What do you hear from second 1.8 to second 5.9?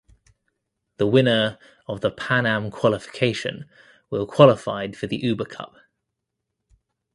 of the Pan Am qualification will qualified for the Uber Cup.